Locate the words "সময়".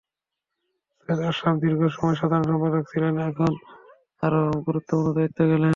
1.95-2.17